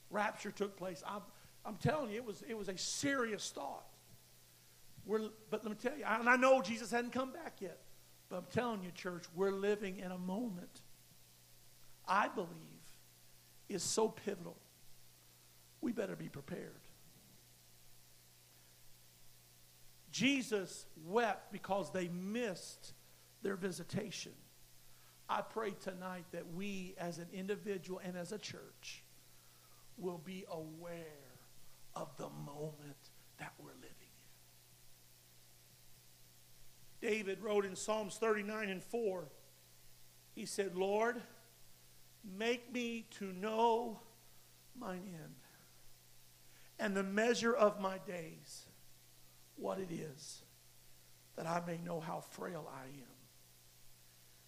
[0.10, 1.04] Rapture took place.
[1.06, 1.22] I'm,
[1.66, 3.86] I'm telling you, it was, it was a serious thought.
[5.06, 7.80] We're, but let me tell you, and I know Jesus hadn't come back yet,
[8.34, 10.82] but I'm telling you, church, we're living in a moment.
[12.08, 12.50] I believe
[13.70, 14.58] is so pivotal.
[15.82, 16.82] We better be prepared.
[20.10, 22.94] Jesus wept because they missed
[23.44, 24.32] their visitation.
[25.30, 29.04] I pray tonight that we, as an individual and as a church,
[29.96, 31.38] will be aware
[31.96, 34.14] of the moment that we're living in.
[37.04, 39.28] David wrote in Psalms 39 and 4,
[40.34, 41.22] he said, Lord,
[42.24, 44.00] Make me to know
[44.80, 45.36] mine end
[46.80, 48.66] and the measure of my days,
[49.56, 50.42] what it is,
[51.36, 53.14] that I may know how frail I am.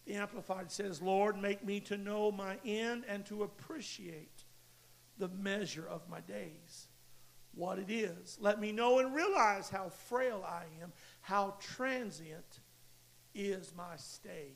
[0.05, 4.43] The Amplified says, Lord, make me to know my end and to appreciate
[5.17, 6.87] the measure of my days,
[7.53, 8.37] what it is.
[8.39, 10.93] Let me know and realize how frail I am,
[11.25, 12.59] how transient
[13.33, 14.51] is my stay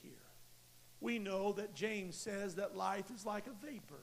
[0.00, 0.12] here.
[0.98, 4.00] we know that James says that life is like a vapor.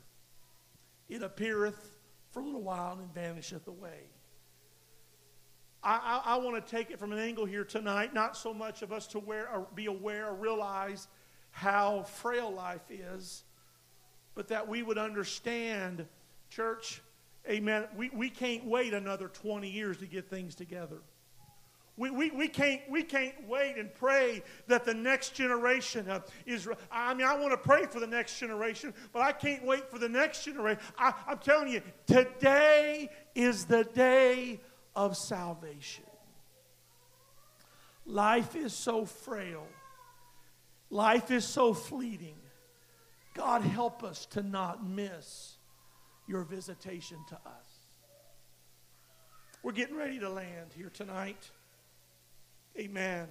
[1.10, 1.98] It appeareth
[2.30, 4.12] for a little while and vanisheth away.
[5.82, 8.84] I, I, I want to take it from an angle here tonight, not so much
[8.84, 11.08] of us to wear, or be aware or realize
[11.50, 13.46] how frail life is,
[14.36, 16.06] but that we would understand,
[16.52, 17.02] church,
[17.50, 21.02] amen, we, we can't wait another 20 years to get things together.
[21.98, 26.08] We, we, we, can't, we can't wait and pray that the next generation
[26.46, 26.68] is.
[26.92, 30.00] I mean, I want to pray for the next generation, but I can't wait for
[30.00, 30.82] the next generation.
[30.98, 34.62] I, I'm telling you, today is the day
[34.96, 36.06] of salvation.
[38.06, 39.68] Life is so frail,
[40.90, 42.36] life is so fleeting.
[43.34, 45.56] God, help us to not miss
[46.28, 47.88] your visitation to us.
[49.64, 51.52] We're getting ready to land here tonight.
[52.78, 53.28] Amen.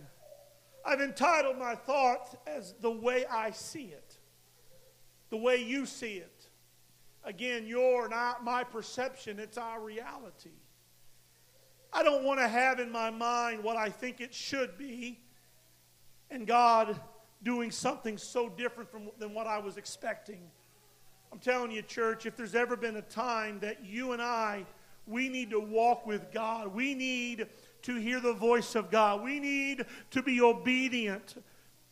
[0.84, 4.16] I've entitled my thoughts as the way I see it,
[5.30, 6.48] the way you see it.
[7.24, 10.50] Again, your, not my perception, it's our reality.
[11.92, 15.20] I don't want to have in my mind what I think it should be,
[16.30, 16.98] and God
[17.42, 20.40] doing something so different from, than what I was expecting.
[21.32, 24.64] I'm telling you, church, if there's ever been a time that you and I,
[25.06, 27.46] we need to walk with God, we need
[27.82, 29.22] to hear the voice of God.
[29.22, 31.42] We need to be obedient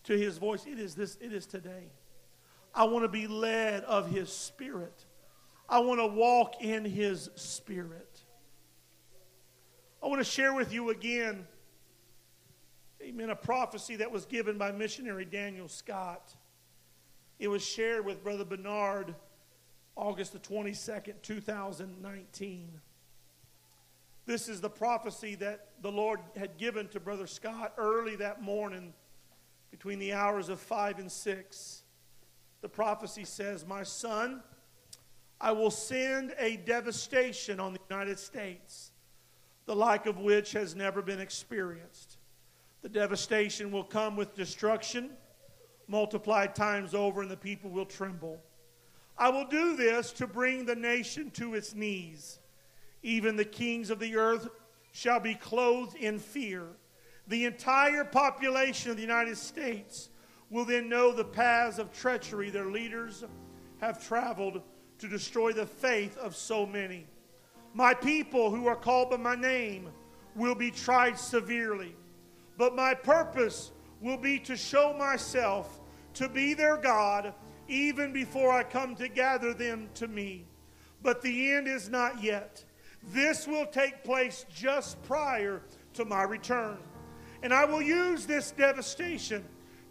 [0.05, 0.66] to his voice.
[0.66, 1.91] It is this it is today.
[2.74, 5.05] I want to be led of his spirit.
[5.68, 8.22] I want to walk in his spirit.
[10.03, 11.47] I want to share with you again
[13.03, 16.34] amen a prophecy that was given by missionary Daniel Scott.
[17.39, 19.14] It was shared with brother Bernard
[19.97, 22.80] August the 22nd, 2019.
[24.29, 28.93] This is the prophecy that the Lord had given to Brother Scott early that morning
[29.70, 31.83] between the hours of 5 and 6.
[32.61, 34.43] The prophecy says, My son,
[35.41, 38.91] I will send a devastation on the United States,
[39.64, 42.18] the like of which has never been experienced.
[42.83, 45.09] The devastation will come with destruction,
[45.87, 48.43] multiplied times over, and the people will tremble.
[49.16, 52.38] I will do this to bring the nation to its knees
[53.03, 54.49] even the kings of the earth
[54.92, 56.66] shall be clothed in fear.
[57.28, 60.09] The entire population of the United States
[60.51, 63.24] will then know the paths of treachery their leaders
[63.80, 64.62] have traveled
[64.99, 67.07] to destroy the faith of so many.
[67.74, 69.90] My people who are called by my name
[70.34, 71.94] will be tried severely.
[72.57, 75.80] But my purpose will be to show myself
[76.14, 77.34] to be their God
[77.68, 80.46] even before I come to gather them to me.
[81.03, 82.64] But the end is not yet.
[83.03, 85.62] This will take place just prior
[85.94, 86.78] to my return.
[87.42, 89.44] And I will use this devastation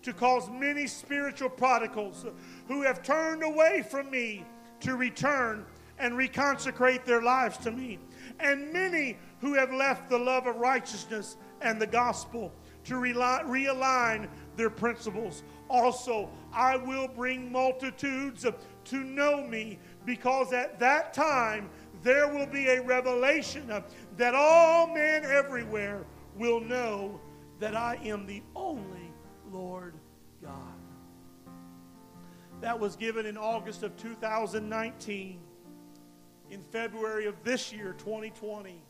[0.03, 2.25] to cause many spiritual prodigals
[2.67, 4.45] who have turned away from me
[4.81, 5.65] to return
[5.99, 7.99] and reconsecrate their lives to me.
[8.39, 12.53] And many who have left the love of righteousness and the gospel
[12.85, 15.43] to realign their principles.
[15.69, 18.45] Also, I will bring multitudes
[18.85, 21.69] to know me because at that time
[22.03, 23.71] there will be a revelation
[24.17, 27.19] that all men everywhere will know
[27.59, 29.11] that I am the only
[29.51, 29.95] Lord
[30.41, 30.53] God.
[32.61, 35.39] That was given in August of 2019.
[36.49, 38.81] In February of this year, 2020,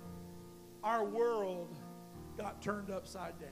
[0.84, 1.76] our world
[2.38, 3.50] got turned upside down.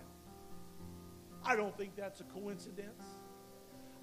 [1.44, 3.04] I don't think that's a coincidence.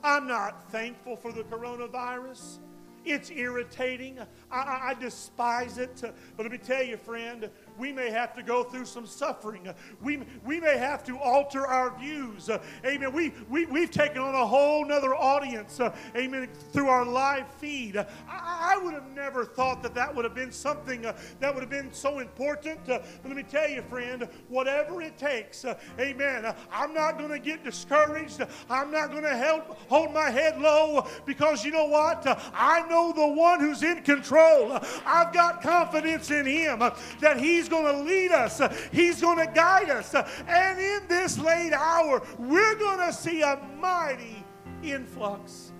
[0.02, 2.58] I'm not thankful for the coronavirus.
[3.04, 4.18] It's irritating.
[4.50, 6.00] I, I, I despise it.
[6.36, 7.48] But let me tell you, friend,
[7.78, 9.68] we may have to go through some suffering.
[10.02, 12.50] We, we may have to alter our views.
[12.84, 13.12] Amen.
[13.12, 15.80] We, we, we've taken on a whole nother audience,
[16.16, 17.96] amen, through our live feed.
[17.96, 21.70] I, I would have never thought that that would have been something that would have
[21.70, 22.80] been so important.
[22.86, 25.64] But let me tell you, friend, whatever it takes,
[25.98, 28.42] amen, I'm not going to get discouraged.
[28.70, 32.24] I'm not going to help hold my head low because you know what?
[32.54, 34.78] I know the one who's in control.
[35.04, 36.78] I've got confidence in him
[37.20, 38.60] that he's He's going to lead us,
[38.90, 40.12] He's going to guide us.
[40.48, 44.44] And in this late hour, we're going to see a mighty
[44.82, 45.70] influx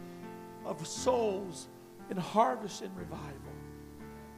[0.65, 1.67] of souls
[2.09, 3.33] in harvest and revival.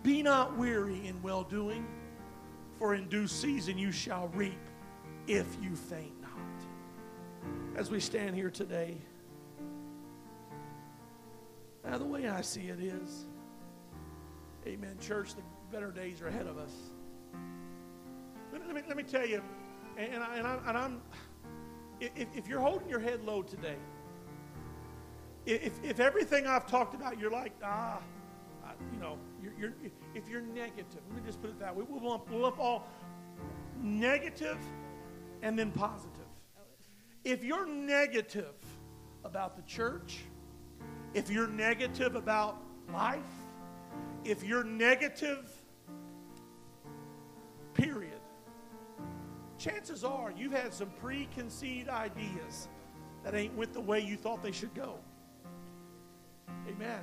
[0.02, 1.86] Be not weary in well doing,
[2.78, 4.58] for in due season you shall reap
[5.26, 7.78] if you faint not.
[7.78, 8.96] As we stand here today,
[11.84, 13.26] now the way I see it is,
[14.66, 16.72] amen, church, the better days are ahead of us.
[18.52, 19.42] Let, let me, let me tell you,
[19.96, 21.02] and, I, and, I, and I'm,
[22.00, 23.76] if, if you're holding your head low today,
[25.46, 28.00] if, if everything I've talked about, you're like, ah,
[28.92, 29.74] you know, you're, you're,
[30.14, 31.84] if you're negative, let me just put it that way.
[31.88, 32.88] We'll lump, we'll lump all
[33.80, 34.58] negative
[35.42, 36.10] and then positive.
[37.24, 38.54] If you're negative
[39.24, 40.20] about the church,
[41.12, 42.62] if you're negative about
[42.92, 43.20] life,
[44.24, 45.50] if you're negative,
[47.74, 48.20] period,
[49.58, 52.68] chances are you've had some preconceived ideas
[53.22, 54.98] that ain't went the way you thought they should go.
[56.68, 57.00] Amen.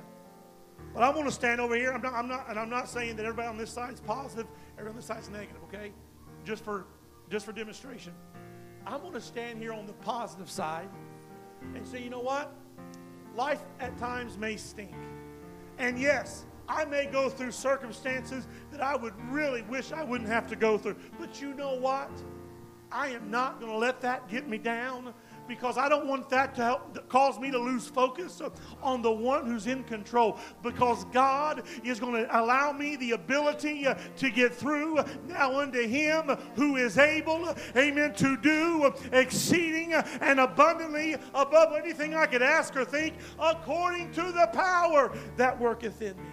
[0.94, 1.92] But I'm going to stand over here.
[1.92, 4.46] I'm not, I'm not, and I'm not saying that everybody on this side is positive,
[4.74, 5.62] everybody on this side is negative.
[5.64, 5.92] Okay,
[6.44, 6.86] just for,
[7.30, 8.12] just for demonstration.
[8.86, 10.88] I'm going to stand here on the positive side
[11.74, 12.52] and say, you know what?
[13.34, 14.94] Life at times may stink,
[15.78, 20.48] and yes, I may go through circumstances that I would really wish I wouldn't have
[20.48, 20.96] to go through.
[21.20, 22.10] But you know what?
[22.90, 25.12] I am not going to let that get me down
[25.48, 28.40] because I don't want that to help, cause me to lose focus
[28.82, 30.38] on the one who's in control.
[30.62, 35.86] Because God is going to allow me the ability uh, to get through now unto
[35.86, 42.74] Him who is able, amen, to do exceeding and abundantly above anything I could ask
[42.76, 46.31] or think, according to the power that worketh in me.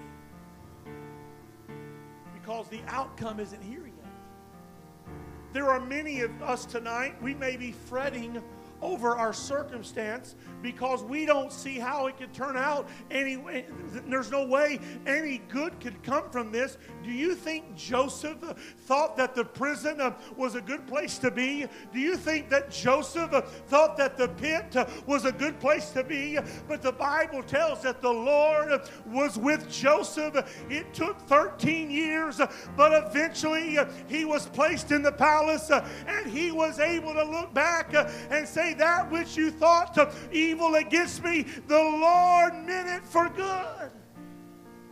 [2.50, 5.14] Because the outcome isn't here yet.
[5.54, 8.42] there are many of us tonight, we may be fretting
[8.82, 13.66] over our circumstance because we don't see how it could turn out anyway.
[14.08, 16.78] There's no way any good could come from this.
[17.04, 18.38] Do you think Joseph
[18.86, 21.66] thought that the prison uh, was a good place to be?
[21.94, 25.90] Do you think that Joseph uh, thought that the pit uh, was a good place
[25.92, 26.38] to be?
[26.68, 30.36] But the Bible tells that the Lord was with Joseph.
[30.70, 32.42] It took 13 years,
[32.76, 33.78] but eventually
[34.08, 37.94] he was placed in the palace and he was able to look back
[38.30, 43.30] and say, That which you thought to evil against me, the Lord meant it for
[43.30, 43.92] good.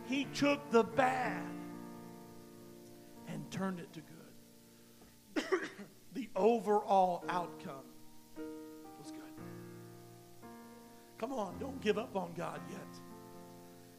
[0.05, 1.43] He took the bad
[3.27, 5.59] and turned it to good.
[6.13, 7.85] the overall outcome
[8.37, 9.21] was good.
[11.17, 12.79] Come on, don't give up on God yet.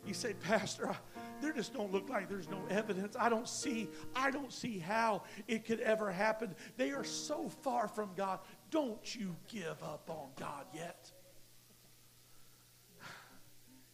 [0.06, 0.96] You say, Pastor, I,
[1.42, 3.14] there just don't look like there's no evidence.
[3.18, 6.54] I don't see, I don't see how it could ever happen.
[6.78, 8.40] They are so far from God.
[8.70, 11.10] Don't you give up on God yet.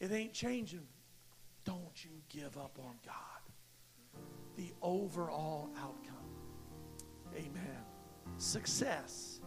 [0.00, 0.86] It ain't changing.
[1.64, 3.14] Don't you give up on God.
[4.56, 6.14] the overall outcome.
[7.36, 7.84] Amen.
[8.36, 9.40] Success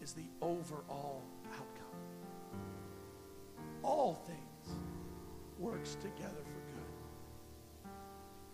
[0.00, 2.00] is the overall outcome.
[3.82, 4.78] All things
[5.58, 6.60] works together for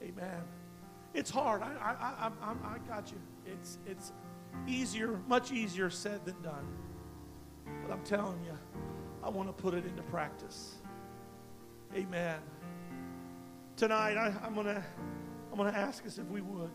[0.01, 0.11] good.
[0.11, 0.43] Amen.
[1.13, 1.63] It's hard.
[1.63, 3.21] I, I, I, I, I got you.
[3.47, 4.13] It's, it's
[4.67, 6.67] easier, much easier said than done.
[7.83, 8.57] But I'm telling you,
[9.23, 10.75] I want to put it into practice.
[11.95, 12.39] Amen.
[13.77, 14.83] Tonight, I, I'm going to
[15.55, 16.71] I'm going to ask us if we would.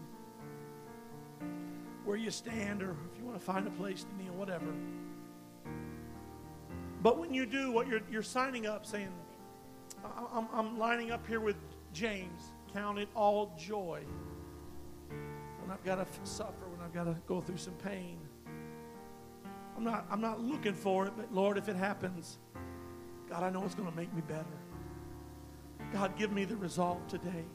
[2.06, 4.74] Where you stand, or if you want to find a place to kneel, whatever.
[7.04, 9.10] But when you do, what you're, you're signing up saying,
[10.34, 11.58] I'm, I'm lining up here with
[11.92, 12.54] James.
[12.74, 14.02] Count it all joy
[15.10, 18.18] when I've got to suffer, I've got to go through some pain.
[19.78, 22.40] I'm not, I'm not looking for it, but Lord, if it happens,
[23.30, 24.44] God, I know it's going to make me better.
[25.94, 27.46] God, give me the resolve today.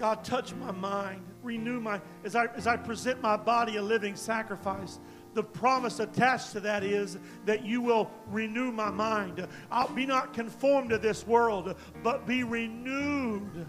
[0.00, 4.16] God, touch my mind, renew my, as I, as I present my body a living
[4.16, 4.98] sacrifice.
[5.34, 9.46] The promise attached to that is that you will renew my mind.
[9.70, 13.64] I'll be not conformed to this world, but be renewed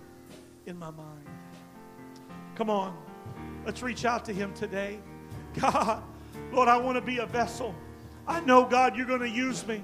[0.66, 1.28] in my mind.
[2.56, 2.98] Come on,
[3.66, 5.00] let's reach out to Him today.
[5.60, 6.04] God,
[6.52, 7.74] Lord, I want to be a vessel.
[8.28, 9.84] I know, God, you're going to use me.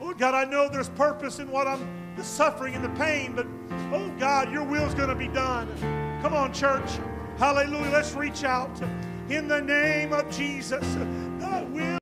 [0.00, 3.46] Lord God, I know there's purpose in what I'm, the suffering and the pain, but
[3.92, 5.68] oh God, your will's going to be done.
[6.22, 6.90] Come on, church.
[7.38, 7.90] Hallelujah.
[7.90, 8.70] Let's reach out
[9.28, 10.84] in the name of Jesus.